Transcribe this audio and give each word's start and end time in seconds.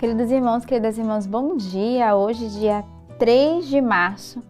Queridos 0.00 0.30
irmãos, 0.30 0.64
queridas 0.64 0.96
irmãs, 0.96 1.26
bom 1.26 1.58
dia. 1.58 2.16
Hoje, 2.16 2.48
dia 2.48 2.82
3 3.18 3.68
de 3.68 3.82
março, 3.82 4.42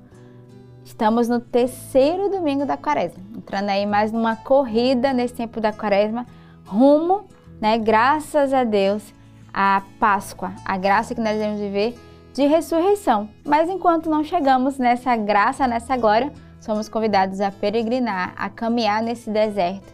estamos 0.84 1.28
no 1.28 1.40
terceiro 1.40 2.30
domingo 2.30 2.64
da 2.64 2.76
quaresma. 2.76 3.20
Entrando 3.36 3.68
aí 3.68 3.84
mais 3.84 4.12
numa 4.12 4.36
corrida 4.36 5.12
nesse 5.12 5.34
tempo 5.34 5.60
da 5.60 5.72
quaresma, 5.72 6.24
rumo, 6.64 7.24
né, 7.60 7.76
graças 7.78 8.54
a 8.54 8.62
Deus, 8.62 9.12
à 9.52 9.82
Páscoa, 9.98 10.52
a 10.64 10.78
graça 10.78 11.16
que 11.16 11.20
nós 11.20 11.32
devemos 11.32 11.58
viver 11.58 11.98
de 12.32 12.46
ressurreição. 12.46 13.28
Mas 13.44 13.68
enquanto 13.68 14.08
não 14.08 14.22
chegamos 14.22 14.78
nessa 14.78 15.16
graça, 15.16 15.66
nessa 15.66 15.96
glória, 15.96 16.32
somos 16.60 16.88
convidados 16.88 17.40
a 17.40 17.50
peregrinar, 17.50 18.34
a 18.36 18.48
caminhar 18.48 19.02
nesse 19.02 19.28
deserto, 19.28 19.92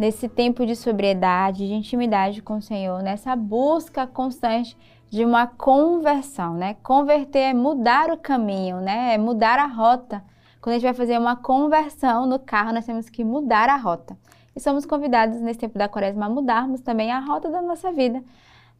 nesse 0.00 0.28
tempo 0.28 0.66
de 0.66 0.74
sobriedade, 0.74 1.68
de 1.68 1.74
intimidade 1.74 2.42
com 2.42 2.56
o 2.56 2.62
Senhor, 2.62 3.04
nessa 3.04 3.36
busca 3.36 4.04
constante 4.04 4.76
de 5.10 5.24
uma 5.24 5.46
conversão, 5.46 6.54
né? 6.54 6.76
Converter 6.82 7.38
é 7.38 7.54
mudar 7.54 8.10
o 8.10 8.16
caminho, 8.16 8.80
né? 8.80 9.14
É 9.14 9.18
mudar 9.18 9.58
a 9.58 9.66
rota. 9.66 10.22
Quando 10.60 10.74
a 10.74 10.78
gente 10.78 10.84
vai 10.84 10.94
fazer 10.94 11.18
uma 11.18 11.36
conversão 11.36 12.26
no 12.26 12.38
carro, 12.38 12.72
nós 12.72 12.84
temos 12.84 13.08
que 13.08 13.24
mudar 13.24 13.68
a 13.68 13.76
rota. 13.76 14.16
E 14.54 14.60
somos 14.60 14.86
convidados 14.86 15.40
nesse 15.40 15.60
tempo 15.60 15.78
da 15.78 15.88
quaresma 15.88 16.26
a 16.26 16.28
mudarmos 16.28 16.80
também 16.80 17.12
a 17.12 17.20
rota 17.20 17.50
da 17.50 17.62
nossa 17.62 17.92
vida. 17.92 18.22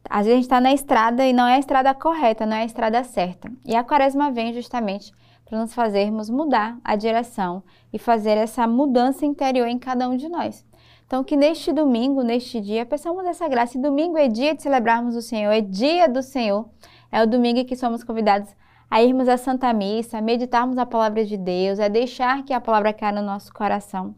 Às 0.09 0.25
vezes 0.25 0.31
a 0.31 0.35
gente 0.35 0.43
está 0.43 0.61
na 0.61 0.73
estrada 0.73 1.25
e 1.25 1.33
não 1.33 1.47
é 1.47 1.55
a 1.55 1.59
estrada 1.59 1.93
correta, 1.93 2.45
não 2.45 2.57
é 2.57 2.61
a 2.61 2.65
estrada 2.65 3.03
certa. 3.03 3.51
E 3.65 3.75
a 3.75 3.83
quaresma 3.83 4.31
vem 4.31 4.53
justamente 4.53 5.13
para 5.45 5.59
nos 5.59 5.73
fazermos 5.73 6.29
mudar 6.29 6.77
a 6.83 6.95
direção 6.95 7.63
e 7.91 7.97
fazer 7.97 8.37
essa 8.37 8.67
mudança 8.67 9.25
interior 9.25 9.67
em 9.67 9.79
cada 9.79 10.09
um 10.09 10.17
de 10.17 10.27
nós. 10.27 10.65
Então, 11.07 11.23
que 11.23 11.37
neste 11.37 11.71
domingo, 11.71 12.21
neste 12.21 12.59
dia, 12.59 12.85
peçamos 12.85 13.25
essa 13.25 13.47
graça. 13.47 13.77
E 13.77 13.81
domingo 13.81 14.17
é 14.17 14.27
dia 14.27 14.53
de 14.53 14.61
celebrarmos 14.61 15.15
o 15.15 15.21
Senhor, 15.21 15.51
é 15.51 15.61
dia 15.61 16.07
do 16.07 16.21
Senhor. 16.21 16.67
É 17.09 17.23
o 17.23 17.25
domingo 17.25 17.59
em 17.59 17.65
que 17.65 17.77
somos 17.77 18.03
convidados 18.03 18.53
a 18.91 19.01
irmos 19.01 19.29
à 19.29 19.37
Santa 19.37 19.71
Missa, 19.71 20.17
a 20.17 20.21
meditarmos 20.21 20.77
a 20.77 20.85
palavra 20.85 21.23
de 21.25 21.37
Deus, 21.37 21.79
a 21.79 21.87
deixar 21.87 22.43
que 22.43 22.51
a 22.53 22.59
palavra 22.59 22.91
caia 22.91 23.13
no 23.13 23.21
nosso 23.21 23.53
coração. 23.53 24.15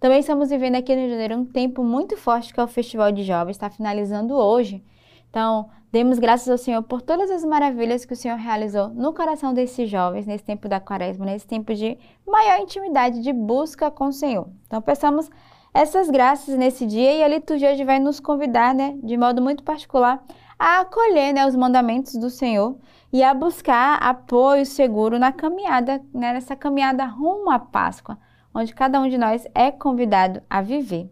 Também 0.00 0.18
estamos 0.18 0.50
vivendo 0.50 0.74
aqui 0.74 0.96
no 0.96 1.08
Janeiro 1.08 1.36
um 1.36 1.44
tempo 1.44 1.84
muito 1.84 2.16
forte 2.16 2.52
que 2.52 2.58
é 2.58 2.64
o 2.64 2.68
Festival 2.68 3.12
de 3.12 3.22
Jovens, 3.22 3.54
está 3.54 3.70
finalizando 3.70 4.34
hoje. 4.34 4.82
Então, 5.30 5.70
demos 5.92 6.18
graças 6.18 6.48
ao 6.48 6.58
Senhor 6.58 6.82
por 6.82 7.00
todas 7.00 7.30
as 7.30 7.44
maravilhas 7.44 8.04
que 8.04 8.14
o 8.14 8.16
Senhor 8.16 8.36
realizou 8.36 8.88
no 8.88 9.14
coração 9.14 9.54
desses 9.54 9.88
jovens 9.88 10.26
nesse 10.26 10.42
tempo 10.42 10.68
da 10.68 10.80
quaresma, 10.80 11.24
nesse 11.24 11.46
tempo 11.46 11.72
de 11.72 11.96
maior 12.26 12.58
intimidade, 12.58 13.22
de 13.22 13.32
busca 13.32 13.92
com 13.92 14.08
o 14.08 14.12
Senhor. 14.12 14.48
Então, 14.66 14.82
peçamos 14.82 15.30
essas 15.74 16.10
graças 16.10 16.54
nesse 16.56 16.84
dia 16.86 17.14
e 17.14 17.22
a 17.22 17.28
liturgia 17.28 17.72
hoje 17.72 17.84
vai 17.84 17.98
nos 17.98 18.20
convidar, 18.20 18.74
né, 18.74 18.94
de 19.02 19.16
modo 19.16 19.40
muito 19.40 19.62
particular, 19.62 20.22
a 20.58 20.80
acolher 20.80 21.32
né, 21.32 21.46
os 21.46 21.56
mandamentos 21.56 22.14
do 22.14 22.28
Senhor 22.28 22.76
e 23.10 23.22
a 23.22 23.32
buscar 23.32 23.96
apoio 23.96 24.66
seguro 24.66 25.18
na 25.18 25.32
caminhada, 25.32 26.02
né, 26.12 26.34
nessa 26.34 26.54
caminhada 26.54 27.06
rumo 27.06 27.50
à 27.50 27.58
Páscoa, 27.58 28.18
onde 28.54 28.74
cada 28.74 29.00
um 29.00 29.08
de 29.08 29.16
nós 29.16 29.46
é 29.54 29.70
convidado 29.70 30.42
a 30.48 30.60
viver. 30.60 31.10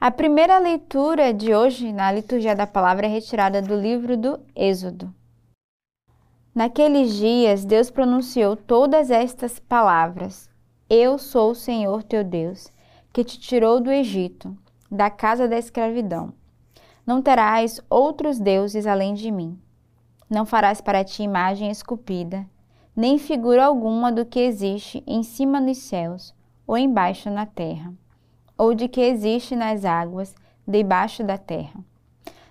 A 0.00 0.10
primeira 0.10 0.58
leitura 0.58 1.32
de 1.32 1.54
hoje 1.54 1.92
na 1.92 2.10
liturgia 2.10 2.56
da 2.56 2.66
palavra 2.66 3.06
é 3.06 3.08
retirada 3.08 3.62
do 3.62 3.74
livro 3.76 4.16
do 4.16 4.40
Êxodo. 4.54 5.14
Naqueles 6.52 7.14
dias, 7.14 7.64
Deus 7.64 7.88
pronunciou 7.88 8.56
todas 8.56 9.10
estas 9.10 9.58
palavras: 9.58 10.50
Eu 10.90 11.18
sou 11.18 11.52
o 11.52 11.54
Senhor 11.54 12.02
teu 12.02 12.24
Deus 12.24 12.75
que 13.16 13.24
te 13.24 13.40
tirou 13.40 13.80
do 13.80 13.90
Egito, 13.90 14.54
da 14.90 15.08
casa 15.08 15.48
da 15.48 15.56
escravidão. 15.56 16.34
Não 17.06 17.22
terás 17.22 17.80
outros 17.88 18.38
deuses 18.38 18.86
além 18.86 19.14
de 19.14 19.30
mim. 19.30 19.58
Não 20.28 20.44
farás 20.44 20.82
para 20.82 21.02
ti 21.02 21.22
imagem 21.22 21.70
esculpida, 21.70 22.46
nem 22.94 23.16
figura 23.16 23.64
alguma 23.64 24.12
do 24.12 24.26
que 24.26 24.38
existe 24.38 25.02
em 25.06 25.22
cima 25.22 25.58
nos 25.58 25.78
céus 25.78 26.34
ou 26.66 26.76
embaixo 26.76 27.30
na 27.30 27.46
terra, 27.46 27.90
ou 28.58 28.74
de 28.74 28.86
que 28.86 29.00
existe 29.00 29.56
nas 29.56 29.86
águas 29.86 30.34
debaixo 30.68 31.24
da 31.24 31.38
terra. 31.38 31.80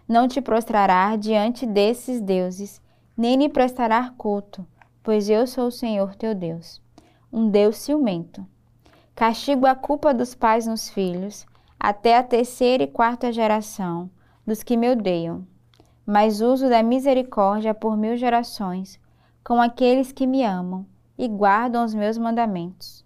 Não 0.07 0.27
te 0.27 0.41
prostrarás 0.41 1.19
diante 1.19 1.67
desses 1.67 2.19
deuses, 2.19 2.81
nem 3.15 3.37
lhe 3.37 3.49
prestarás 3.49 4.09
culto, 4.17 4.65
pois 5.03 5.29
eu 5.29 5.45
sou 5.45 5.67
o 5.67 5.71
Senhor 5.71 6.15
teu 6.15 6.33
Deus, 6.33 6.81
um 7.31 7.51
Deus 7.51 7.77
ciumento 7.77 8.43
Castigo 9.15 9.65
a 9.65 9.73
culpa 9.73 10.13
dos 10.13 10.35
pais 10.35 10.67
nos 10.67 10.89
filhos, 10.89 11.45
até 11.79 12.17
a 12.17 12.23
terceira 12.23 12.83
e 12.83 12.87
quarta 12.87 13.31
geração 13.31 14.09
dos 14.45 14.61
que 14.61 14.75
me 14.75 14.91
odeiam, 14.91 15.47
mas 16.05 16.41
uso 16.41 16.67
da 16.67 16.83
misericórdia 16.83 17.73
por 17.73 17.95
mil 17.95 18.17
gerações, 18.17 18.99
com 19.41 19.61
aqueles 19.61 20.11
que 20.11 20.27
me 20.27 20.43
amam 20.43 20.85
e 21.17 21.29
guardam 21.29 21.85
os 21.85 21.93
meus 21.93 22.17
mandamentos. 22.17 23.05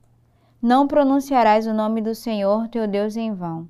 Não 0.59 0.87
pronunciarás 0.87 1.67
o 1.67 1.75
nome 1.75 2.01
do 2.01 2.15
Senhor 2.15 2.67
teu 2.69 2.87
Deus 2.87 3.15
em 3.15 3.31
vão, 3.31 3.69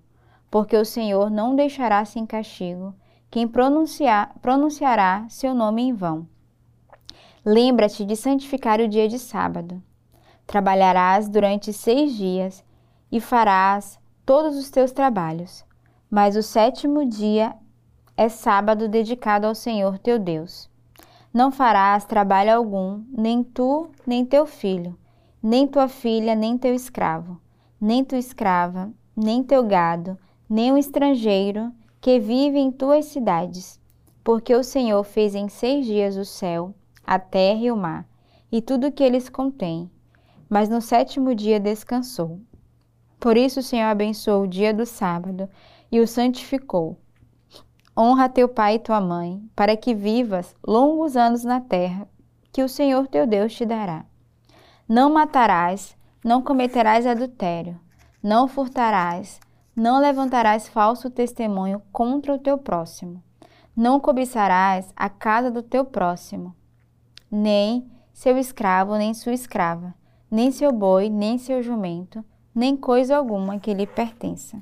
porque 0.50 0.78
o 0.78 0.86
Senhor 0.86 1.30
não 1.30 1.58
deixará 1.58 2.06
sem 2.06 2.26
castigo 2.26 2.96
quem 3.30 3.50
pronunciar, 3.50 4.34
pronunciará 4.42 5.26
seu 5.28 5.54
nome 5.54 5.82
em 5.82 5.94
vão. 5.94 6.26
Lembra-te 7.44 8.06
de 8.06 8.16
santificar 8.16 8.80
o 8.80 8.88
dia 8.88 9.10
de 9.10 9.20
sábado. 9.20 9.84
Trabalharás 10.50 11.30
durante 11.30 11.72
seis 11.72 12.16
dias 12.16 12.66
e 13.12 13.22
farás 13.22 14.00
todos 14.26 14.58
os 14.58 14.72
teus 14.72 14.92
trabalhos, 14.92 15.64
mas 16.10 16.36
o 16.36 16.42
sétimo 16.42 17.06
dia 17.06 17.56
é 18.18 18.28
sábado 18.30 18.90
dedicado 18.90 19.46
ao 19.46 19.54
Senhor 19.54 20.00
teu 20.00 20.18
Deus. 20.18 20.68
Não 21.32 21.52
farás 21.52 22.04
trabalho 22.04 22.56
algum, 22.56 23.04
nem 23.16 23.44
tu, 23.44 23.92
nem 24.08 24.26
teu 24.26 24.48
filho, 24.48 24.98
nem 25.40 25.68
tua 25.68 25.88
filha, 25.88 26.34
nem 26.34 26.58
teu 26.58 26.74
escravo, 26.74 27.40
nem 27.80 28.04
tua 28.04 28.18
escrava, 28.18 28.92
nem 29.16 29.44
teu 29.44 29.62
gado, 29.62 30.18
nem 30.50 30.74
um 30.74 30.80
estrangeiro 30.80 31.72
que 32.02 32.20
vive 32.20 32.58
em 32.58 32.72
tuas 32.72 33.06
cidades, 33.06 33.80
porque 34.24 34.56
o 34.56 34.64
Senhor 34.64 35.04
fez 35.04 35.36
em 35.36 35.48
seis 35.48 35.86
dias 35.86 36.18
o 36.18 36.26
céu, 36.26 36.74
a 37.06 37.20
terra 37.20 37.62
e 37.62 37.72
o 37.72 37.78
mar, 37.78 38.04
e 38.52 38.64
tudo 38.64 38.88
o 38.88 38.92
que 38.92 39.04
eles 39.04 39.30
contêm, 39.30 39.92
mas 40.50 40.68
no 40.68 40.82
sétimo 40.82 41.36
dia 41.36 41.60
descansou. 41.60 42.42
Por 43.20 43.38
isso 43.38 43.60
o 43.60 43.64
Senhor 43.64 43.88
abençoou 43.88 44.44
o 44.44 44.48
dia 44.48 44.74
do 44.74 44.86
sábado 44.86 45.50
e 45.92 46.00
o 46.00 46.08
santificou. 46.08 46.98
Honra 47.98 48.30
teu 48.30 48.48
pai 48.48 48.76
e 48.76 48.80
tua 48.80 49.02
mãe, 49.02 49.44
para 49.56 49.76
que 49.76 49.94
vivas 49.94 50.56
longos 50.66 51.18
anos 51.18 51.44
na 51.44 51.60
terra, 51.60 52.08
que 52.52 52.64
o 52.64 52.70
Senhor 52.70 53.08
teu 53.08 53.28
Deus 53.28 53.54
te 53.54 53.66
dará. 53.66 54.06
Não 54.88 55.12
matarás, 55.12 55.96
não 56.24 56.42
cometerás 56.42 57.06
adultério, 57.06 57.80
não 58.24 58.48
furtarás, 58.48 59.40
não 59.76 60.00
levantarás 60.00 60.68
falso 60.68 61.10
testemunho 61.10 61.82
contra 61.92 62.34
o 62.34 62.40
teu 62.40 62.58
próximo, 62.58 63.24
não 63.76 64.00
cobiçarás 64.00 64.92
a 64.96 65.10
casa 65.10 65.52
do 65.52 65.62
teu 65.62 65.86
próximo, 65.86 66.56
nem 67.30 67.90
seu 68.14 68.38
escravo, 68.38 68.96
nem 68.96 69.14
sua 69.14 69.34
escrava, 69.34 69.94
nem 70.30 70.52
seu 70.52 70.72
boi, 70.72 71.10
nem 71.10 71.38
seu 71.38 71.62
jumento, 71.62 72.24
nem 72.54 72.76
coisa 72.76 73.18
alguma 73.18 73.60
que 73.60 73.74
lhe 73.74 73.88
pertença. 73.88 74.62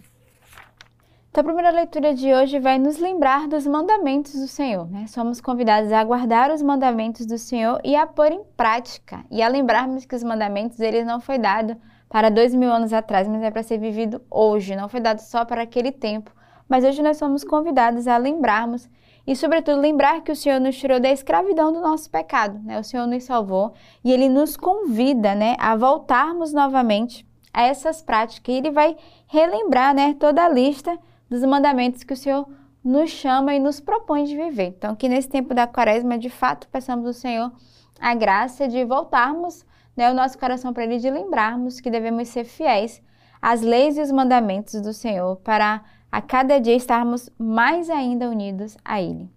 Então, 1.29 1.41
a 1.43 1.53
primeira 1.53 1.69
leitura 1.69 2.15
de 2.15 2.33
hoje 2.33 2.59
vai 2.59 2.79
nos 2.79 2.97
lembrar 2.97 3.47
dos 3.47 3.67
mandamentos 3.67 4.33
do 4.33 4.47
Senhor. 4.47 4.89
Né? 4.89 5.05
Somos 5.05 5.39
convidados 5.39 5.91
a 5.91 6.03
guardar 6.03 6.49
os 6.49 6.63
mandamentos 6.63 7.27
do 7.27 7.37
Senhor 7.37 7.79
e 7.83 7.95
a 7.95 8.07
pôr 8.07 8.31
em 8.31 8.43
prática. 8.55 9.23
E 9.29 9.43
a 9.43 9.47
lembrarmos 9.47 10.03
que 10.03 10.15
os 10.15 10.23
mandamentos 10.23 10.79
eles 10.79 11.05
não 11.05 11.19
foi 11.19 11.37
dado 11.37 11.77
para 12.09 12.31
dois 12.31 12.55
mil 12.55 12.71
anos 12.71 12.91
atrás, 12.91 13.27
mas 13.27 13.43
é 13.43 13.51
para 13.51 13.61
ser 13.61 13.77
vivido 13.77 14.19
hoje. 14.31 14.75
Não 14.75 14.89
foi 14.89 14.99
dado 14.99 15.19
só 15.19 15.45
para 15.45 15.61
aquele 15.61 15.91
tempo. 15.91 16.31
Mas 16.67 16.83
hoje 16.83 17.03
nós 17.03 17.17
somos 17.17 17.43
convidados 17.43 18.07
a 18.07 18.17
lembrarmos 18.17 18.89
e, 19.27 19.35
sobretudo, 19.35 19.81
lembrar 19.81 20.21
que 20.21 20.31
o 20.31 20.35
Senhor 20.35 20.57
nos 20.57 20.77
tirou 20.77 21.01
da 21.01 21.11
escravidão 21.11 21.73
do 21.73 21.81
nosso 21.81 22.09
pecado, 22.09 22.57
né? 22.63 22.79
O 22.79 22.83
Senhor 22.83 23.05
nos 23.05 23.25
salvou 23.25 23.73
e 24.01 24.09
Ele 24.09 24.29
nos 24.29 24.55
convida, 24.55 25.35
né, 25.35 25.57
a 25.59 25.75
voltarmos 25.75 26.53
novamente 26.53 27.27
a 27.53 27.63
essas 27.63 28.01
práticas. 28.01 28.55
E 28.55 28.57
Ele 28.57 28.71
vai 28.71 28.95
relembrar, 29.27 29.93
né, 29.93 30.15
toda 30.17 30.45
a 30.45 30.49
lista 30.49 30.97
dos 31.29 31.43
mandamentos 31.43 32.05
que 32.05 32.13
o 32.13 32.17
Senhor 32.17 32.47
nos 32.81 33.09
chama 33.09 33.53
e 33.53 33.59
nos 33.59 33.81
propõe 33.81 34.23
de 34.23 34.33
viver. 34.33 34.67
Então, 34.77 34.95
que 34.95 35.09
nesse 35.09 35.27
tempo 35.27 35.53
da 35.53 35.67
quaresma, 35.67 36.17
de 36.17 36.29
fato, 36.29 36.69
peçamos 36.69 37.05
ao 37.05 37.13
Senhor 37.13 37.51
a 37.99 38.15
graça 38.15 38.65
de 38.65 38.85
voltarmos 38.85 39.65
né, 39.93 40.09
o 40.09 40.13
nosso 40.13 40.39
coração 40.39 40.71
para 40.71 40.85
Ele, 40.85 40.99
de 40.99 41.09
lembrarmos 41.09 41.81
que 41.81 41.91
devemos 41.91 42.29
ser 42.29 42.45
fiéis 42.45 43.01
às 43.41 43.59
leis 43.59 43.97
e 43.97 44.01
os 44.01 44.11
mandamentos 44.11 44.79
do 44.79 44.93
Senhor 44.93 45.35
para 45.37 45.83
a 46.17 46.21
cada 46.21 46.59
dia 46.59 46.73
estarmos 46.73 47.29
mais 47.37 47.91
ainda 47.91 48.27
unidos 48.27 48.75
a 48.83 48.99
Ele. 48.99 49.29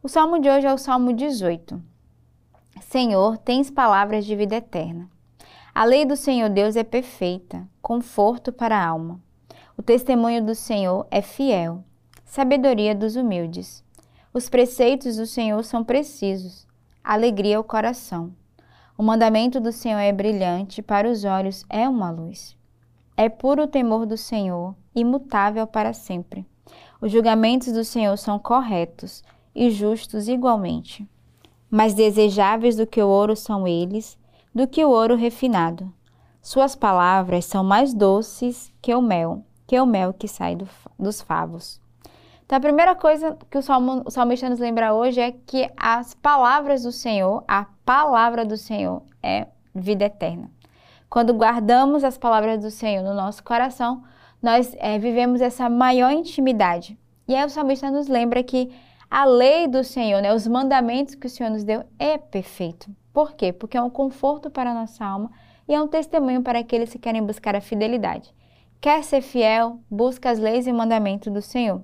O 0.00 0.08
salmo 0.08 0.38
de 0.38 0.48
hoje 0.48 0.64
é 0.64 0.72
o 0.72 0.78
Salmo 0.78 1.12
18. 1.12 1.82
Senhor, 2.82 3.36
tens 3.38 3.68
palavras 3.68 4.24
de 4.24 4.36
vida 4.36 4.54
eterna. 4.54 5.10
A 5.74 5.84
lei 5.84 6.04
do 6.04 6.14
Senhor 6.14 6.48
Deus 6.48 6.76
é 6.76 6.84
perfeita, 6.84 7.66
conforto 7.82 8.52
para 8.52 8.78
a 8.78 8.86
alma. 8.86 9.20
O 9.76 9.82
testemunho 9.82 10.46
do 10.46 10.54
Senhor 10.54 11.04
é 11.10 11.20
fiel, 11.20 11.82
sabedoria 12.24 12.94
dos 12.94 13.16
humildes. 13.16 13.82
Os 14.32 14.48
preceitos 14.48 15.16
do 15.16 15.26
Senhor 15.26 15.64
são 15.64 15.82
precisos, 15.82 16.64
alegria 17.02 17.56
ao 17.56 17.64
coração. 17.64 18.32
O 18.96 19.02
mandamento 19.02 19.58
do 19.58 19.72
Senhor 19.72 19.98
é 19.98 20.12
brilhante, 20.12 20.80
para 20.80 21.10
os 21.10 21.24
olhos 21.24 21.64
é 21.68 21.88
uma 21.88 22.08
luz. 22.08 22.56
É 23.22 23.28
puro 23.28 23.66
temor 23.66 24.06
do 24.06 24.16
Senhor, 24.16 24.74
imutável 24.94 25.66
para 25.66 25.92
sempre. 25.92 26.46
Os 27.02 27.12
julgamentos 27.12 27.70
do 27.70 27.84
Senhor 27.84 28.16
são 28.16 28.38
corretos 28.38 29.22
e 29.54 29.70
justos 29.70 30.26
igualmente. 30.26 31.06
Mais 31.70 31.92
desejáveis 31.92 32.76
do 32.76 32.86
que 32.86 33.02
o 33.02 33.06
ouro 33.06 33.36
são 33.36 33.68
eles, 33.68 34.18
do 34.54 34.66
que 34.66 34.82
o 34.82 34.88
ouro 34.88 35.16
refinado. 35.16 35.92
Suas 36.40 36.74
palavras 36.74 37.44
são 37.44 37.62
mais 37.62 37.92
doces 37.92 38.72
que 38.80 38.94
o 38.94 39.02
mel, 39.02 39.44
que 39.66 39.78
o 39.78 39.84
mel 39.84 40.14
que 40.14 40.26
sai 40.26 40.56
do, 40.56 40.66
dos 40.98 41.20
favos. 41.20 41.78
Então, 42.46 42.56
a 42.56 42.60
primeira 42.62 42.94
coisa 42.94 43.36
que 43.50 43.58
o, 43.58 43.62
salmo, 43.62 44.02
o 44.06 44.10
salmista 44.10 44.48
nos 44.48 44.60
lembra 44.60 44.94
hoje 44.94 45.20
é 45.20 45.30
que 45.30 45.70
as 45.76 46.14
palavras 46.14 46.84
do 46.84 46.90
Senhor, 46.90 47.44
a 47.46 47.66
palavra 47.84 48.46
do 48.46 48.56
Senhor 48.56 49.02
é 49.22 49.46
vida 49.74 50.06
eterna. 50.06 50.50
Quando 51.10 51.34
guardamos 51.34 52.04
as 52.04 52.16
palavras 52.16 52.60
do 52.62 52.70
Senhor 52.70 53.02
no 53.02 53.12
nosso 53.12 53.42
coração, 53.42 54.04
nós 54.40 54.76
é, 54.78 54.96
vivemos 54.96 55.40
essa 55.40 55.68
maior 55.68 56.12
intimidade. 56.12 56.96
E 57.26 57.34
aí 57.34 57.44
o 57.44 57.50
salmista 57.50 57.90
nos 57.90 58.06
lembra 58.06 58.44
que 58.44 58.70
a 59.10 59.24
lei 59.24 59.66
do 59.66 59.82
Senhor, 59.82 60.22
né, 60.22 60.32
os 60.32 60.46
mandamentos 60.46 61.16
que 61.16 61.26
o 61.26 61.30
Senhor 61.30 61.50
nos 61.50 61.64
deu, 61.64 61.82
é 61.98 62.16
perfeito. 62.16 62.88
Por 63.12 63.32
quê? 63.32 63.52
Porque 63.52 63.76
é 63.76 63.82
um 63.82 63.90
conforto 63.90 64.48
para 64.50 64.70
a 64.70 64.74
nossa 64.74 65.04
alma 65.04 65.32
e 65.66 65.74
é 65.74 65.82
um 65.82 65.88
testemunho 65.88 66.42
para 66.42 66.60
aqueles 66.60 66.92
que 66.92 66.98
querem 66.98 67.26
buscar 67.26 67.56
a 67.56 67.60
fidelidade. 67.60 68.32
Quer 68.80 69.02
ser 69.02 69.20
fiel, 69.20 69.80
busca 69.90 70.30
as 70.30 70.38
leis 70.38 70.68
e 70.68 70.72
mandamentos 70.72 71.32
do 71.32 71.42
Senhor. 71.42 71.82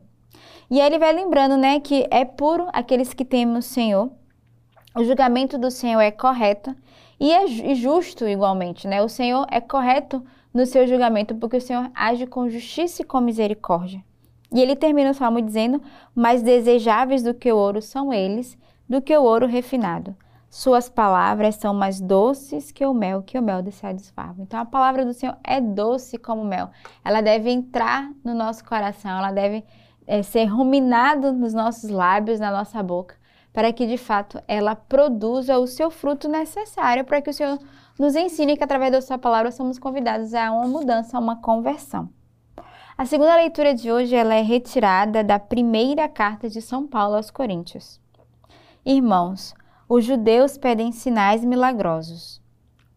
E 0.71 0.81
aí 0.81 0.87
ele 0.87 1.01
vai 1.01 1.13
lembrando, 1.13 1.57
né, 1.57 1.81
que 1.81 2.07
é 2.13 2.25
puro 2.25 2.69
aqueles 2.73 3.13
que 3.13 3.25
temem 3.25 3.57
o 3.57 3.63
Senhor. 3.63 4.09
O 4.95 5.03
julgamento 5.03 5.59
do 5.59 5.71
Senhor 5.71 6.01
é 6.01 6.13
correto 6.13 6.75
e 7.19 7.33
é 7.33 7.75
justo 7.75 8.27
igualmente, 8.27 8.87
né? 8.87 9.03
O 9.03 9.09
Senhor 9.09 9.47
é 9.51 9.61
correto 9.61 10.25
no 10.53 10.67
seu 10.67 10.87
julgamento 10.87 11.35
porque 11.35 11.57
o 11.57 11.61
Senhor 11.61 11.91
age 11.95 12.27
com 12.27 12.49
justiça 12.49 13.03
e 13.03 13.05
com 13.05 13.21
misericórdia. 13.21 14.03
E 14.53 14.61
ele 14.61 14.77
termina 14.77 15.11
o 15.11 15.15
salmo 15.15 15.41
dizendo: 15.41 15.83
Mais 16.15 16.43
desejáveis 16.43 17.23
do 17.23 17.35
que 17.35 17.51
o 17.51 17.57
ouro 17.57 17.83
são 17.83 18.13
eles, 18.13 18.57
do 18.89 19.01
que 19.01 19.17
o 19.17 19.23
ouro 19.23 19.47
refinado. 19.47 20.15
Suas 20.49 20.89
palavras 20.89 21.57
são 21.57 21.75
mais 21.75 22.01
doces 22.01 22.71
que 22.71 22.87
o 22.87 22.95
mel, 22.95 23.23
que 23.23 23.39
o 23.39 23.43
mel 23.43 23.63
desse 23.63 23.93
desfavo. 23.93 24.43
Então 24.43 24.61
a 24.61 24.65
palavra 24.65 25.05
do 25.05 25.13
Senhor 25.13 25.37
é 25.45 25.61
doce 25.61 26.17
como 26.17 26.45
mel. 26.45 26.71
Ela 27.05 27.21
deve 27.21 27.51
entrar 27.51 28.11
no 28.25 28.33
nosso 28.33 28.65
coração, 28.65 29.19
ela 29.19 29.33
deve 29.33 29.65
é, 30.07 30.23
ser 30.23 30.45
ruminada 30.45 31.33
nos 31.33 31.53
nossos 31.53 31.91
lábios, 31.91 32.39
na 32.39 32.51
nossa 32.51 32.83
boca, 32.83 33.17
para 33.57 33.73
que 33.73 33.87
de 33.87 33.97
fato 33.97 34.39
ela 34.47 34.77
produza 34.77 35.57
o 35.57 35.67
seu 35.67 35.91
fruto 35.91 36.29
necessário 36.29 37.07
para 37.07 37.23
que 37.23 37.31
o 37.31 37.33
Senhor 37.33 37.59
nos 37.99 38.15
ensine 38.15 38.55
que 38.55 38.63
através 38.63 38.93
da 38.93 39.01
sua 39.01 39.17
palavra 39.17 39.51
somos 39.51 39.79
convidados 39.79 40.35
a 40.35 40.53
uma 40.53 40.69
mudança, 40.69 41.17
a 41.17 41.21
uma 41.21 41.41
conversão. 41.41 42.11
A 42.99 43.07
segunda 43.07 43.35
leitura 43.35 43.75
de 43.75 43.91
hoje 43.91 44.15
ela 44.15 44.35
é 44.35 44.43
retirada 44.43 45.25
da 45.25 45.39
primeira 45.39 46.07
carta 46.07 46.51
de 46.51 46.61
São 46.61 46.87
Paulo 46.87 47.17
aos 47.17 47.31
Coríntios. 47.31 47.99
Irmãos, 48.85 49.55
os 49.89 50.05
judeus 50.05 50.59
pedem 50.59 50.93
sinais 50.93 51.43
milagrosos. 51.43 52.43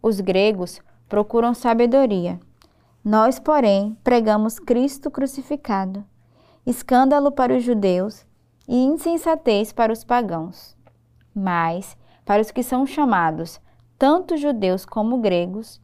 Os 0.03 0.19
gregos 0.19 0.81
procuram 1.07 1.53
sabedoria. 1.53 2.37
Nós, 3.01 3.39
porém, 3.39 3.97
pregamos 4.03 4.59
Cristo 4.59 5.09
crucificado, 5.09 6.03
escândalo 6.65 7.31
para 7.31 7.55
os 7.55 7.63
judeus 7.63 8.27
e 8.69 8.77
insensatez 8.77 9.73
para 9.73 9.91
os 9.91 10.03
pagãos. 10.03 10.77
Mas, 11.33 11.97
para 12.23 12.41
os 12.41 12.51
que 12.51 12.61
são 12.61 12.85
chamados, 12.85 13.59
tanto 13.97 14.37
judeus 14.37 14.85
como 14.85 15.17
gregos, 15.17 15.81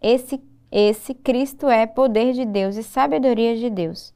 esse 0.00 0.40
esse 0.70 1.14
Cristo 1.14 1.68
é 1.68 1.86
poder 1.86 2.32
de 2.32 2.44
Deus 2.44 2.76
e 2.76 2.82
sabedoria 2.82 3.56
de 3.56 3.70
Deus. 3.70 4.12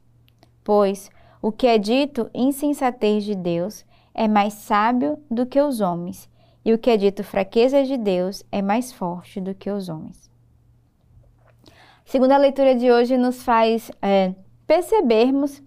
Pois 0.62 1.08
o 1.40 1.50
que 1.50 1.66
é 1.66 1.78
dito 1.78 2.28
insensatez 2.34 3.24
de 3.24 3.34
Deus 3.34 3.86
é 4.12 4.28
mais 4.28 4.54
sábio 4.54 5.18
do 5.30 5.46
que 5.46 5.60
os 5.60 5.80
homens, 5.80 6.28
e 6.64 6.74
o 6.74 6.78
que 6.78 6.90
é 6.90 6.96
dito 6.96 7.24
fraqueza 7.24 7.84
de 7.84 7.96
Deus 7.96 8.44
é 8.52 8.60
mais 8.60 8.92
forte 8.92 9.40
do 9.40 9.54
que 9.54 9.70
os 9.70 9.88
homens. 9.88 10.28
Segunda 12.04 12.36
leitura 12.36 12.74
de 12.74 12.90
hoje 12.90 13.16
nos 13.16 13.42
faz 13.42 13.90
é, 14.02 14.34
percebermos 14.66 15.62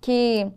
que 0.00 0.50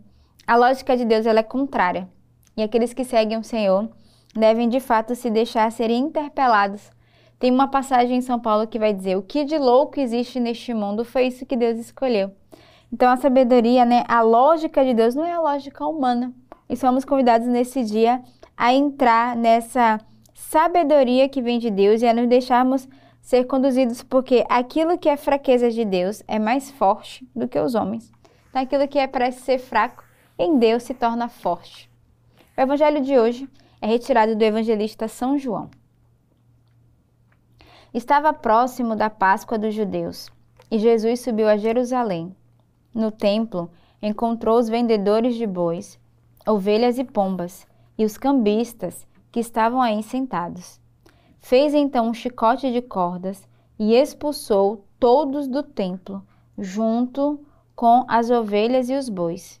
a 0.46 0.56
lógica 0.56 0.96
de 0.96 1.04
Deus 1.04 1.26
ela 1.26 1.40
é 1.40 1.42
contrária, 1.42 2.08
e 2.56 2.62
aqueles 2.62 2.92
que 2.92 3.04
seguem 3.04 3.38
o 3.38 3.44
Senhor 3.44 3.90
devem 4.34 4.68
de 4.68 4.80
fato 4.80 5.14
se 5.14 5.30
deixar 5.30 5.70
serem 5.72 6.04
interpelados 6.04 6.90
tem 7.38 7.52
uma 7.52 7.68
passagem 7.68 8.16
em 8.16 8.22
São 8.22 8.40
Paulo 8.40 8.66
que 8.66 8.78
vai 8.78 8.94
dizer: 8.94 9.16
O 9.16 9.22
que 9.22 9.44
de 9.44 9.58
louco 9.58 10.00
existe 10.00 10.40
neste 10.40 10.72
mundo 10.72 11.04
foi 11.04 11.26
isso 11.26 11.44
que 11.44 11.56
Deus 11.56 11.78
escolheu. 11.78 12.30
Então, 12.92 13.10
a 13.10 13.16
sabedoria, 13.16 13.84
né, 13.84 14.04
a 14.08 14.22
lógica 14.22 14.84
de 14.84 14.94
Deus 14.94 15.14
não 15.14 15.24
é 15.24 15.32
a 15.32 15.40
lógica 15.40 15.84
humana. 15.86 16.32
E 16.68 16.76
somos 16.76 17.04
convidados 17.04 17.46
nesse 17.46 17.84
dia 17.84 18.22
a 18.56 18.72
entrar 18.72 19.36
nessa 19.36 20.00
sabedoria 20.34 21.28
que 21.28 21.42
vem 21.42 21.58
de 21.58 21.70
Deus 21.70 22.00
e 22.00 22.06
a 22.06 22.14
nos 22.14 22.28
deixarmos 22.28 22.88
ser 23.20 23.44
conduzidos, 23.44 24.02
porque 24.02 24.44
aquilo 24.48 24.96
que 24.96 25.08
é 25.08 25.16
fraqueza 25.16 25.70
de 25.70 25.84
Deus 25.84 26.22
é 26.26 26.38
mais 26.38 26.70
forte 26.70 27.28
do 27.34 27.48
que 27.48 27.58
os 27.58 27.74
homens. 27.74 28.10
Então, 28.48 28.62
aquilo 28.62 28.88
que 28.88 28.98
é 28.98 29.06
parece 29.06 29.40
ser 29.40 29.58
fraco, 29.58 30.04
em 30.38 30.58
Deus 30.58 30.82
se 30.82 30.94
torna 30.94 31.28
forte. 31.28 31.90
O 32.56 32.60
evangelho 32.60 33.00
de 33.00 33.18
hoje 33.18 33.48
é 33.80 33.86
retirado 33.86 34.36
do 34.36 34.42
evangelista 34.42 35.08
São 35.08 35.38
João. 35.38 35.70
Estava 37.92 38.32
próximo 38.32 38.94
da 38.94 39.08
Páscoa 39.08 39.58
dos 39.58 39.74
judeus 39.74 40.30
e 40.70 40.78
Jesus 40.78 41.20
subiu 41.20 41.48
a 41.48 41.56
Jerusalém. 41.56 42.34
No 42.94 43.10
templo, 43.10 43.70
encontrou 44.02 44.58
os 44.58 44.68
vendedores 44.68 45.34
de 45.36 45.46
bois, 45.46 45.98
ovelhas 46.46 46.98
e 46.98 47.04
pombas 47.04 47.66
e 47.96 48.04
os 48.04 48.18
cambistas 48.18 49.06
que 49.32 49.40
estavam 49.40 49.80
aí 49.80 50.02
sentados. 50.02 50.80
Fez 51.40 51.74
então 51.74 52.08
um 52.08 52.14
chicote 52.14 52.72
de 52.72 52.82
cordas 52.82 53.46
e 53.78 53.94
expulsou 53.94 54.84
todos 54.98 55.46
do 55.46 55.62
templo, 55.62 56.22
junto 56.58 57.40
com 57.74 58.04
as 58.08 58.30
ovelhas 58.30 58.88
e 58.88 58.94
os 58.94 59.08
bois. 59.08 59.60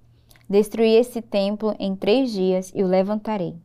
Destruí 0.51 0.95
esse 0.97 1.21
templo 1.21 1.73
em 1.79 1.95
três 1.95 2.29
dias 2.29 2.73
e 2.75 2.83
o 2.83 2.85
levantarei. 2.85 3.55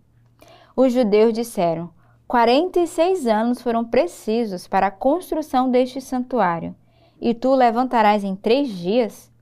Os 0.76 0.92
judeus 0.92 1.32
disseram: 1.32 1.90
46 2.28 3.26
anos 3.26 3.60
foram 3.60 3.84
precisos 3.84 4.68
para 4.68 4.86
a 4.86 4.90
construção 4.92 5.68
deste 5.68 6.00
santuário, 6.00 6.76
e 7.20 7.34
tu 7.34 7.56
levantarás 7.56 8.22
em 8.22 8.36
três 8.36 8.68
dias? 8.68 9.32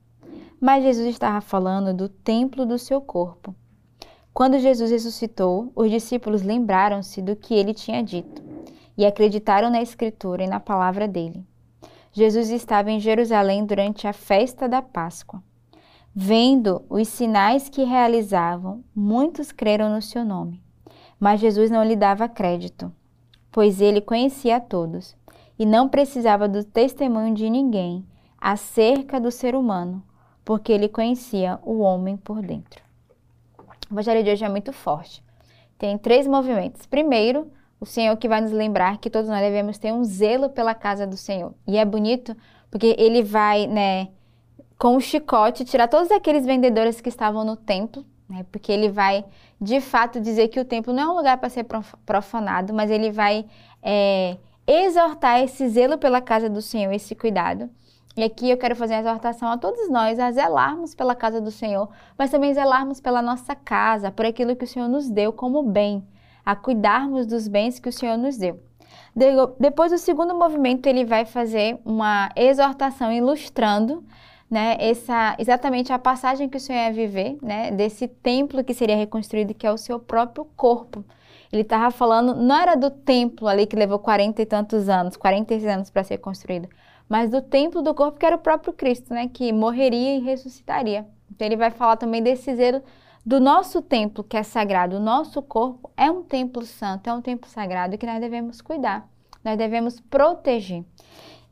Mas 0.59 0.85
Jesus 0.85 1.07
estava 1.07 1.43
falando 1.43 1.93
do 1.93 2.09
templo 2.09 2.65
do 2.65 2.79
seu 2.79 2.99
corpo. 2.99 3.55
Quando 4.33 4.59
Jesus 4.59 4.91
ressuscitou, 4.91 5.71
os 5.77 5.91
discípulos 5.91 6.41
lembraram-se 6.41 7.21
do 7.21 7.37
que 7.37 7.53
ele 7.53 7.75
tinha 7.75 8.03
dito 8.03 8.43
e 8.97 9.05
acreditaram 9.05 9.69
na 9.69 9.83
Escritura 9.83 10.45
e 10.45 10.49
na 10.49 10.61
palavra 10.61 11.07
dele. 11.07 11.45
Jesus 12.11 12.49
estava 12.49 12.91
em 12.91 12.99
Jerusalém 12.99 13.67
durante 13.67 14.09
a 14.09 14.15
festa 14.15 14.67
da 14.67 14.81
Páscoa. 14.81 15.43
Vendo 16.17 16.85
os 16.89 17.09
sinais 17.09 17.69
que 17.69 17.83
realizavam, 17.83 18.85
muitos 18.95 19.51
creram 19.51 19.93
no 19.93 20.01
seu 20.01 20.25
nome. 20.25 20.63
Mas 21.19 21.41
Jesus 21.41 21.73
não 21.73 21.83
lhe 21.83 21.97
dava 21.97 22.29
crédito, 22.29 22.93
pois 23.51 23.81
ele 23.81 24.01
conhecia 24.01 24.57
a 24.57 24.61
todos 24.61 25.17
e 25.59 25.67
não 25.67 25.89
precisava 25.89 26.47
do 26.47 26.63
testemunho 26.63 27.35
de 27.35 27.51
ninguém 27.51 28.07
acerca 28.41 29.21
do 29.21 29.33
ser 29.33 29.57
humano, 29.57 30.05
porque 30.45 30.73
ele 30.73 30.89
conhecia 30.89 31.59
o 31.65 31.81
homem 31.81 32.17
por 32.17 32.41
dentro. 32.41 32.81
O 33.91 33.95
Evangelho 33.95 34.23
de 34.23 34.31
hoje 34.31 34.45
é 34.45 34.49
muito 34.49 34.73
forte. 34.73 35.21
Tem 35.77 35.99
três 35.99 36.29
movimentos. 36.29 36.87
Primeiro, 36.87 37.51
o 37.81 37.87
Senhor 37.87 38.17
que 38.17 38.29
vai 38.29 38.41
nos 38.41 38.53
lembrar 38.53 38.99
que 38.99 39.11
todos 39.11 39.29
nós 39.29 39.41
devemos 39.41 39.79
ter 39.79 39.93
um 39.93 40.05
zelo 40.05 40.49
pela 40.49 40.75
casa 40.75 41.07
do 41.07 41.17
Senhor. 41.17 41.55
E 41.67 41.77
é 41.77 41.85
bonito 41.85 42.37
porque 42.71 42.95
ele 42.99 43.23
vai, 43.23 43.67
né, 43.67 44.11
com 44.85 44.97
o 44.97 45.01
chicote 45.01 45.65
tirar 45.65 45.89
todos 45.89 46.11
aqueles 46.11 46.45
vendedores 46.45 47.01
que 47.01 47.09
estavam 47.09 47.43
no 47.43 47.57
templo 47.57 48.05
né? 48.29 48.45
Porque 48.51 48.73
ele 48.73 48.91
vai, 48.91 49.25
de 49.61 49.81
fato, 49.81 50.21
dizer 50.21 50.49
que 50.49 50.59
o 50.61 50.65
templo 50.65 50.93
não 50.93 51.03
é 51.03 51.09
um 51.09 51.17
lugar 51.17 51.39
para 51.39 51.49
ser 51.49 51.67
profanado, 52.05 52.73
mas 52.73 52.91
ele 52.91 53.11
vai 53.11 53.45
é, 53.83 54.37
exortar 54.67 55.41
esse 55.41 55.69
zelo 55.69 55.99
pela 55.99 56.21
casa 56.21 56.49
do 56.49 56.63
Senhor, 56.63 56.93
esse 56.93 57.15
cuidado. 57.15 57.69
E 58.17 58.23
aqui 58.23 58.49
eu 58.49 58.57
quero 58.57 58.77
fazer 58.77 58.95
uma 58.95 59.01
exortação 59.01 59.49
a 59.49 59.59
todos 59.59 59.91
nós 59.91 60.19
a 60.19 60.31
zelarmos 60.31 60.95
pela 60.95 61.15
casa 61.15 61.41
do 61.41 61.51
Senhor, 61.51 61.89
mas 62.17 62.31
também 62.31 62.55
zelarmos 62.55 63.01
pela 63.01 63.21
nossa 63.21 63.55
casa, 63.55 64.11
por 64.11 64.25
aquilo 64.25 64.55
que 64.55 64.65
o 64.65 64.69
Senhor 64.69 64.89
nos 64.89 65.11
deu 65.11 65.33
como 65.33 65.63
bem, 65.63 66.07
a 66.45 66.55
cuidarmos 66.55 67.27
dos 67.27 67.49
bens 67.49 67.79
que 67.79 67.89
o 67.89 67.93
Senhor 67.93 68.17
nos 68.17 68.37
deu. 68.37 68.61
Depois, 69.59 69.93
o 69.93 69.99
segundo 69.99 70.35
movimento, 70.35 70.87
ele 70.87 71.05
vai 71.05 71.25
fazer 71.25 71.79
uma 71.85 72.31
exortação 72.37 73.13
ilustrando 73.13 74.05
né, 74.55 74.77
essa, 74.79 75.35
exatamente 75.37 75.93
a 75.93 75.99
passagem 75.99 76.49
que 76.49 76.57
o 76.57 76.61
Senhor 76.61 76.79
ia 76.79 76.93
viver, 76.93 77.37
né, 77.43 77.73
desse 77.73 78.07
templo 78.07 78.63
que 78.63 78.73
seria 78.73 78.95
reconstruído, 78.95 79.53
que 79.53 79.67
é 79.67 79.73
o 79.73 79.77
seu 79.77 79.99
próprio 79.99 80.45
corpo. 80.57 81.05
Ele 81.53 81.63
estava 81.63 81.91
falando, 81.91 82.37
não 82.37 82.55
era 82.57 82.77
do 82.77 82.89
templo 82.89 83.49
ali 83.49 83.67
que 83.67 83.75
levou 83.75 83.99
40 83.99 84.41
e 84.41 84.47
tantos 84.47 84.89
anos, 84.89 85.17
46 85.17 85.67
anos 85.67 85.91
para 85.91 86.05
ser 86.05 86.19
construído, 86.19 86.69
mas 87.09 87.31
do 87.31 87.43
templo 87.43 87.83
do 87.83 87.93
corpo 87.93 88.17
que 88.17 88.25
era 88.25 88.37
o 88.37 88.39
próprio 88.39 88.73
Cristo, 88.73 89.13
né, 89.13 89.27
que 89.27 89.53
morreria 89.53 90.19
e 90.19 90.21
ressuscitaria. 90.21 91.05
Então 91.29 91.45
ele 91.45 91.57
vai 91.57 91.73
falar 91.73 91.97
também 91.97 92.23
desse 92.23 92.55
zelo 92.55 92.81
do 93.27 93.41
nosso 93.41 93.83
templo 93.83 94.23
que 94.23 94.37
é 94.37 94.45
sagrado. 94.45 94.99
O 94.99 95.01
nosso 95.01 95.43
corpo 95.43 95.91
é 95.97 96.09
um 96.09 96.23
templo 96.23 96.65
santo, 96.65 97.11
é 97.11 97.13
um 97.13 97.21
templo 97.21 97.51
sagrado 97.51 97.99
que 97.99 98.07
nós 98.07 98.21
devemos 98.21 98.61
cuidar, 98.61 99.09
nós 99.43 99.59
devemos 99.59 99.99
proteger. 99.99 100.85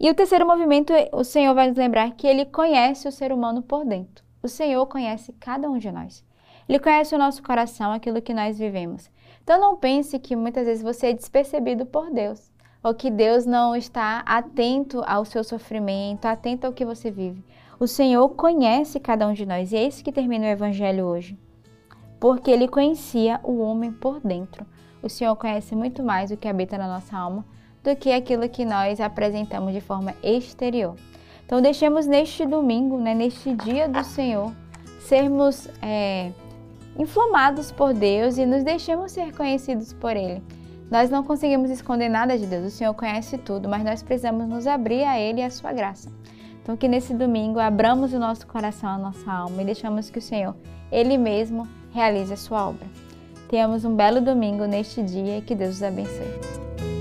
E 0.02 0.10
o 0.10 0.14
terceiro 0.14 0.44
movimento, 0.44 0.92
o 1.12 1.22
Senhor 1.22 1.54
vai 1.54 1.68
nos 1.68 1.78
lembrar 1.78 2.10
que 2.10 2.26
ele 2.26 2.44
conhece 2.44 3.06
o 3.06 3.12
ser 3.12 3.32
humano 3.32 3.62
por 3.62 3.84
dentro. 3.84 4.24
O 4.42 4.48
Senhor 4.48 4.84
conhece 4.86 5.32
cada 5.38 5.70
um 5.70 5.78
de 5.78 5.92
nós. 5.92 6.24
Ele 6.68 6.80
conhece 6.80 7.14
o 7.14 7.18
nosso 7.18 7.40
coração, 7.40 7.92
aquilo 7.92 8.20
que 8.20 8.34
nós 8.34 8.58
vivemos. 8.58 9.08
Então 9.44 9.60
não 9.60 9.76
pense 9.76 10.18
que 10.18 10.34
muitas 10.34 10.66
vezes 10.66 10.82
você 10.82 11.06
é 11.06 11.12
despercebido 11.12 11.86
por 11.86 12.10
Deus, 12.10 12.50
ou 12.82 12.92
que 12.92 13.12
Deus 13.12 13.46
não 13.46 13.76
está 13.76 14.24
atento 14.26 15.04
ao 15.06 15.24
seu 15.24 15.44
sofrimento, 15.44 16.26
atento 16.26 16.66
ao 16.66 16.72
que 16.72 16.84
você 16.84 17.08
vive. 17.08 17.44
O 17.78 17.86
Senhor 17.86 18.28
conhece 18.30 18.98
cada 18.98 19.28
um 19.28 19.32
de 19.32 19.46
nós, 19.46 19.70
e 19.70 19.76
é 19.76 19.86
isso 19.86 20.02
que 20.02 20.10
termina 20.10 20.46
o 20.46 20.50
evangelho 20.50 21.06
hoje 21.06 21.38
porque 22.22 22.52
ele 22.52 22.68
conhecia 22.68 23.40
o 23.42 23.58
homem 23.58 23.90
por 23.90 24.20
dentro. 24.20 24.64
O 25.02 25.08
Senhor 25.08 25.34
conhece 25.34 25.74
muito 25.74 26.04
mais 26.04 26.30
o 26.30 26.36
que 26.36 26.46
habita 26.46 26.78
na 26.78 26.86
nossa 26.86 27.18
alma 27.18 27.44
do 27.82 27.96
que 27.96 28.12
aquilo 28.12 28.48
que 28.48 28.64
nós 28.64 29.00
apresentamos 29.00 29.72
de 29.72 29.80
forma 29.80 30.14
exterior. 30.22 30.94
Então, 31.44 31.60
deixemos 31.60 32.06
neste 32.06 32.46
domingo, 32.46 32.98
né, 32.98 33.14
neste 33.14 33.54
dia 33.54 33.88
do 33.88 34.02
Senhor, 34.04 34.52
sermos 35.00 35.68
é, 35.82 36.30
inflamados 36.98 37.70
por 37.72 37.92
Deus 37.92 38.38
e 38.38 38.46
nos 38.46 38.62
deixemos 38.62 39.12
ser 39.12 39.36
conhecidos 39.36 39.92
por 39.92 40.16
Ele. 40.16 40.42
Nós 40.90 41.10
não 41.10 41.22
conseguimos 41.22 41.70
esconder 41.70 42.08
nada 42.08 42.38
de 42.38 42.46
Deus, 42.46 42.66
o 42.66 42.70
Senhor 42.70 42.94
conhece 42.94 43.38
tudo, 43.38 43.68
mas 43.68 43.82
nós 43.82 44.02
precisamos 44.02 44.46
nos 44.46 44.66
abrir 44.66 45.04
a 45.04 45.18
Ele 45.18 45.40
e 45.40 45.44
a 45.44 45.50
Sua 45.50 45.72
graça. 45.72 46.10
Então, 46.62 46.76
que 46.76 46.86
nesse 46.86 47.12
domingo 47.12 47.58
abramos 47.58 48.12
o 48.12 48.18
nosso 48.18 48.46
coração, 48.46 48.90
a 48.90 48.98
nossa 48.98 49.30
alma 49.30 49.62
e 49.62 49.64
deixamos 49.64 50.10
que 50.10 50.18
o 50.18 50.22
Senhor, 50.22 50.54
Ele 50.92 51.18
mesmo, 51.18 51.66
realize 51.92 52.32
a 52.32 52.36
sua 52.36 52.68
obra. 52.68 52.86
Tenhamos 53.48 53.84
um 53.84 53.94
belo 53.94 54.20
domingo 54.20 54.64
neste 54.64 55.02
dia 55.02 55.38
e 55.38 55.42
que 55.42 55.54
Deus 55.54 55.76
os 55.76 55.82
abençoe. 55.82 56.91